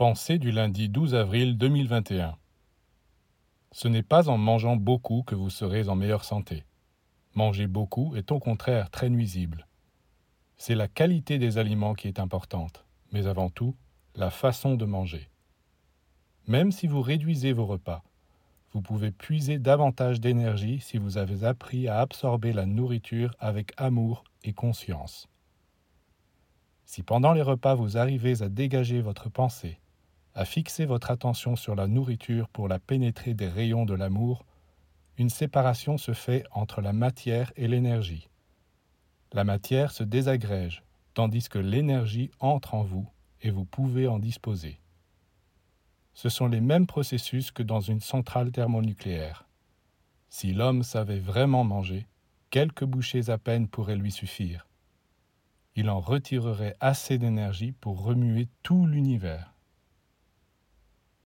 Pensée 0.00 0.38
du 0.38 0.50
lundi 0.50 0.88
12 0.88 1.14
avril 1.14 1.58
2021. 1.58 2.34
Ce 3.70 3.86
n'est 3.86 4.02
pas 4.02 4.30
en 4.30 4.38
mangeant 4.38 4.76
beaucoup 4.76 5.22
que 5.24 5.34
vous 5.34 5.50
serez 5.50 5.90
en 5.90 5.94
meilleure 5.94 6.24
santé. 6.24 6.64
Manger 7.34 7.66
beaucoup 7.66 8.16
est 8.16 8.32
au 8.32 8.38
contraire 8.38 8.88
très 8.88 9.10
nuisible. 9.10 9.66
C'est 10.56 10.74
la 10.74 10.88
qualité 10.88 11.38
des 11.38 11.58
aliments 11.58 11.92
qui 11.92 12.08
est 12.08 12.18
importante, 12.18 12.86
mais 13.12 13.26
avant 13.26 13.50
tout, 13.50 13.76
la 14.14 14.30
façon 14.30 14.74
de 14.74 14.86
manger. 14.86 15.28
Même 16.46 16.72
si 16.72 16.86
vous 16.86 17.02
réduisez 17.02 17.52
vos 17.52 17.66
repas, 17.66 18.02
vous 18.72 18.80
pouvez 18.80 19.10
puiser 19.10 19.58
davantage 19.58 20.18
d'énergie 20.18 20.80
si 20.80 20.96
vous 20.96 21.18
avez 21.18 21.44
appris 21.44 21.88
à 21.88 22.00
absorber 22.00 22.54
la 22.54 22.64
nourriture 22.64 23.34
avec 23.38 23.74
amour 23.76 24.24
et 24.44 24.54
conscience. 24.54 25.28
Si 26.86 27.02
pendant 27.02 27.34
les 27.34 27.42
repas 27.42 27.74
vous 27.74 27.98
arrivez 27.98 28.40
à 28.40 28.48
dégager 28.48 29.02
votre 29.02 29.28
pensée, 29.28 29.78
à 30.34 30.44
fixer 30.44 30.86
votre 30.86 31.10
attention 31.10 31.56
sur 31.56 31.74
la 31.74 31.86
nourriture 31.86 32.48
pour 32.48 32.68
la 32.68 32.78
pénétrer 32.78 33.34
des 33.34 33.48
rayons 33.48 33.84
de 33.84 33.94
l'amour, 33.94 34.44
une 35.18 35.30
séparation 35.30 35.98
se 35.98 36.12
fait 36.12 36.44
entre 36.50 36.80
la 36.80 36.92
matière 36.92 37.52
et 37.56 37.68
l'énergie. 37.68 38.28
La 39.32 39.44
matière 39.44 39.92
se 39.92 40.02
désagrège, 40.02 40.82
tandis 41.14 41.48
que 41.48 41.58
l'énergie 41.58 42.30
entre 42.40 42.74
en 42.74 42.82
vous 42.82 43.08
et 43.42 43.50
vous 43.50 43.64
pouvez 43.64 44.06
en 44.06 44.18
disposer. 44.18 44.80
Ce 46.14 46.28
sont 46.28 46.48
les 46.48 46.60
mêmes 46.60 46.86
processus 46.86 47.50
que 47.50 47.62
dans 47.62 47.80
une 47.80 48.00
centrale 48.00 48.50
thermonucléaire. 48.50 49.46
Si 50.28 50.52
l'homme 50.52 50.82
savait 50.82 51.18
vraiment 51.18 51.64
manger, 51.64 52.06
quelques 52.50 52.84
bouchées 52.84 53.30
à 53.30 53.38
peine 53.38 53.68
pourraient 53.68 53.96
lui 53.96 54.12
suffire. 54.12 54.66
Il 55.76 55.88
en 55.88 56.00
retirerait 56.00 56.76
assez 56.80 57.18
d'énergie 57.18 57.72
pour 57.72 58.02
remuer 58.02 58.48
tout 58.62 58.86
l'univers. 58.86 59.54